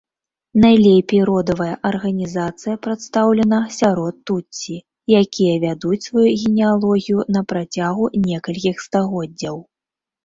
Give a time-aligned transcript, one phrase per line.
[0.63, 4.75] Найлепей родавая арганізацыя прадстаўлена сярод тутсі,
[5.21, 9.55] якія вядуць сваю генеалогію на працягу некалькіх стагоддзяў.